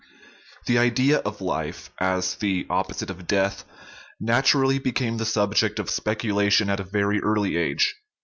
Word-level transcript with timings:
The 0.65 0.79
idea 0.79 1.19
of 1.19 1.41
life, 1.41 1.91
as 1.99 2.33
the 2.33 2.65
opposite 2.71 3.11
of 3.11 3.27
death, 3.27 3.65
naturally 4.19 4.79
became 4.79 5.17
the 5.17 5.25
subject 5.27 5.77
of 5.77 5.91
speculation 5.91 6.71
at 6.71 6.79
a 6.79 6.83
very 6.91 7.21
early 7.21 7.55
age. 7.55 7.93